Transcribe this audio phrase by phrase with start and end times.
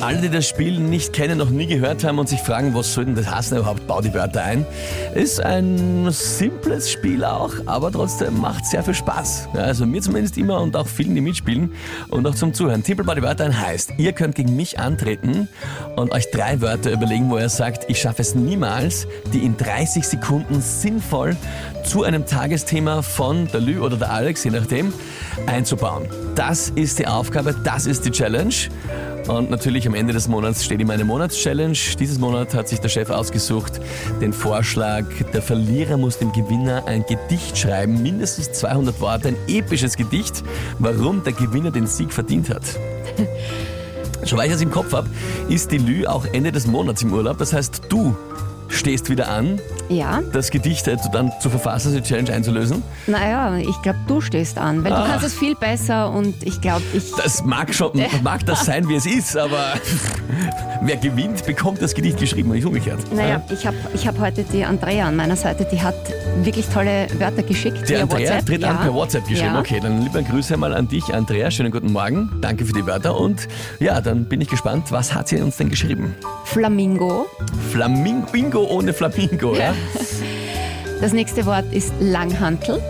[0.00, 3.06] Alle, die das Spiel nicht kennen, noch nie gehört haben und sich fragen, was soll
[3.06, 4.66] denn das heißen überhaupt, bau die Wörter ein,
[5.14, 9.48] ist ein simples Spiel auch, aber trotzdem macht sehr viel Spaß.
[9.54, 11.72] Ja, also mir zumindest immer und auch vielen, die mitspielen
[12.08, 12.82] und auch zum Zuhören.
[12.82, 15.48] Timpel bau die Wörter ein heißt, ihr könnt gegen mich antreten
[15.96, 20.06] und euch drei Wörter überlegen, wo ihr sagt, ich schaffe es niemals, die in 30
[20.06, 21.36] Sekunden sinnvoll
[21.84, 24.92] zu einem Tagesthema von der Lü oder der Alex, je nachdem,
[25.46, 26.06] einzubauen.
[26.34, 28.54] Das ist die Aufgabe, das ist die Challenge.
[29.28, 31.76] Und natürlich am Ende des Monats steht immer eine Monatschallenge.
[31.98, 33.80] Dieses Monat hat sich der Chef ausgesucht,
[34.20, 39.96] den Vorschlag, der Verlierer muss dem Gewinner ein Gedicht schreiben, mindestens 200 Worte, ein episches
[39.96, 40.44] Gedicht,
[40.78, 42.62] warum der Gewinner den Sieg verdient hat.
[44.22, 45.08] Soweit ich das im Kopf habe,
[45.48, 47.38] ist die Lü auch Ende des Monats im Urlaub.
[47.38, 48.16] Das heißt, du
[48.68, 52.82] stehst wieder an, Ja, das Gedicht äh, dann zu verfassen, die Challenge einzulösen.
[53.06, 55.02] naja, ich glaube, du stehst an, weil Ah.
[55.04, 57.12] du kannst es viel besser und ich glaube, ich...
[57.22, 59.74] Das mag schon, mag das sein, wie es ist, aber
[60.82, 62.98] wer gewinnt, bekommt das Gedicht geschrieben und nicht umgekehrt.
[63.14, 65.94] Naja, ich habe ich hab heute die Andrea an meiner Seite, die hat
[66.42, 67.88] wirklich tolle Wörter geschickt.
[67.88, 68.46] Die via Andrea WhatsApp.
[68.46, 68.70] tritt ja.
[68.70, 69.54] an per WhatsApp geschrieben.
[69.54, 69.60] Ja.
[69.60, 71.50] Okay, dann liebe Grüße mal an dich, Andrea.
[71.50, 72.30] Schönen guten Morgen.
[72.40, 73.18] Danke für die Wörter.
[73.18, 73.48] Und
[73.80, 76.14] ja, dann bin ich gespannt, was hat sie uns denn geschrieben?
[76.44, 77.26] Flamingo.
[77.72, 79.72] Flamingo, ohne Flamingo, ja?
[81.00, 82.80] Das nächste Wort ist Langhantel.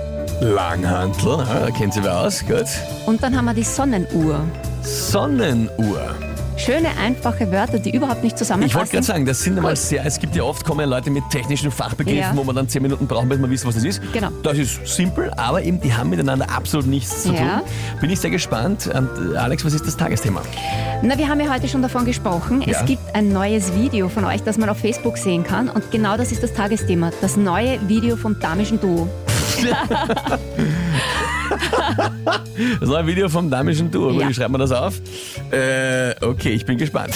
[0.40, 2.66] Langhantel, ja, da kennt sie wer aus, gut.
[3.06, 4.44] Und dann haben wir die Sonnenuhr.
[4.82, 6.14] Sonnenuhr.
[6.56, 8.78] Schöne, einfache Wörter, die überhaupt nicht Ich zusammenpassen.
[8.80, 11.22] wollte gerade sagen, das sind einmal sehr, es gibt ja oft, kommen ja Leute mit
[11.30, 12.32] technischen Fachbegriffen, Ja.
[12.34, 14.00] wo man dann zehn Minuten brauchen, bis man wissen, was das ist.
[14.12, 14.30] Genau.
[14.42, 17.38] Das ist simpel, aber eben, die haben miteinander absolut nichts zu Ja.
[17.60, 17.68] tun.
[18.00, 18.86] Bin ich sehr gespannt.
[18.86, 20.40] Und, äh, Alex, was ist das Tagesthema?
[21.02, 22.62] Na, wir haben ja heute schon davon gesprochen.
[22.62, 22.80] Ja.
[22.80, 25.68] Es gibt ein neues Video von euch, das man auf Facebook sehen kann.
[25.68, 27.10] Und genau das ist das Tagesthema.
[27.20, 29.08] Das neue Video vom damischen Duo.
[32.80, 34.10] Das neue Video vom damischen Duo.
[34.12, 34.28] Ja.
[34.28, 35.00] Wie schreibt man das auf?
[35.50, 37.14] Äh, okay, ich bin gespannt.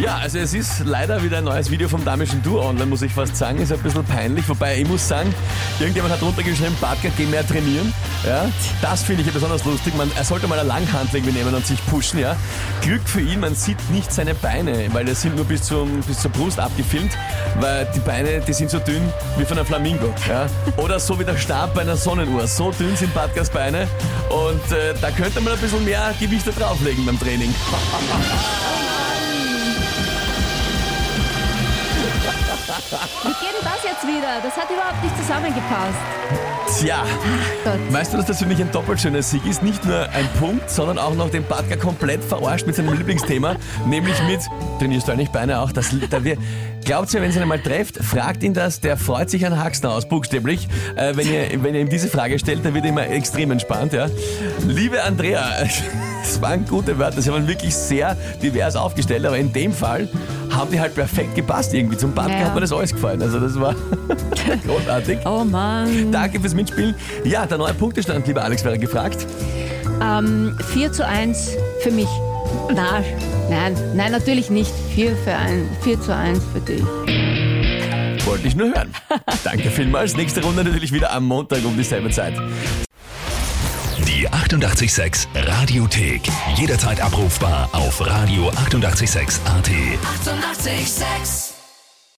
[0.00, 3.12] Ja, also es ist leider wieder ein neues Video vom damischen Duo online, muss ich
[3.12, 3.60] fast sagen.
[3.60, 5.32] Ist ein bisschen peinlich, wobei ich muss sagen,
[5.78, 7.94] irgendjemand hat runtergeschrieben, Bartka, geh mehr trainieren.
[8.26, 8.50] Ja,
[8.82, 9.94] das finde ich ja besonders lustig.
[9.96, 12.18] Man, er sollte mal eine Langhantel nehmen und sich pushen.
[12.18, 12.34] Ja.
[12.80, 16.20] Glück für ihn, man sieht nicht seine Beine, weil die sind nur bis, zum, bis
[16.20, 17.12] zur Brust abgefilmt,
[17.60, 19.02] weil die Beine, die sind so dünn
[19.36, 20.12] wie von einem Flamingo.
[20.28, 20.46] Ja.
[20.76, 22.48] Oder so wie der Stab bei einer Sonnenuhr.
[22.48, 23.86] So dünn sind Bartkas Beine
[24.28, 27.54] und äh, da könnte man ein bisschen mehr Gewichte drauflegen beim Training.
[34.06, 34.40] wieder?
[34.42, 35.98] Das hat überhaupt nicht zusammengepasst.
[36.78, 37.04] Tja,
[37.90, 39.62] weißt du, dass das für mich ein doppelt schöner Sieg ist?
[39.62, 43.56] Nicht nur ein Punkt, sondern auch noch den Bartka komplett verarscht mit seinem Lieblingsthema,
[43.86, 44.40] nämlich mit,
[44.78, 45.72] trainierst du eigentlich Beine auch?
[45.72, 46.36] Das, da wir,
[46.84, 49.92] glaubt ihr, wenn ihr ihn einmal trefft, fragt ihn das, der freut sich an Haxner
[49.92, 50.68] aus, buchstäblich.
[50.96, 53.92] Äh, wenn, ihr, wenn ihr ihm diese Frage stellt, dann wird er immer extrem entspannt.
[53.92, 54.06] Ja?
[54.66, 55.42] Liebe Andrea,
[56.22, 60.08] es waren gute Wörter, sie waren wirklich sehr divers aufgestellt, aber in dem Fall
[60.50, 61.96] haben die halt perfekt gepasst irgendwie.
[61.96, 62.44] Zum Bartka Ja.
[62.46, 63.74] hat mir das alles gefallen, also das war
[64.66, 65.18] großartig.
[65.24, 66.12] Oh Mann.
[66.12, 66.94] Danke fürs Mitspielen.
[67.24, 69.26] Ja, der neue Punktestand, lieber Alex, wäre gefragt.
[70.02, 72.08] Ähm, 4 zu 1 für mich.
[72.74, 73.02] Na,
[73.48, 74.72] nein, nein, natürlich nicht.
[74.94, 76.82] 4, für ein, 4 zu 1 für dich.
[78.24, 78.92] Wollte ich nur hören.
[79.44, 80.16] Danke vielmals.
[80.16, 82.34] Nächste Runde natürlich wieder am Montag um dieselbe Zeit.
[84.06, 86.22] Die 886 Radiothek.
[86.56, 88.66] Jederzeit abrufbar auf radio886.at.
[88.66, 89.40] 886!
[89.44, 91.53] 886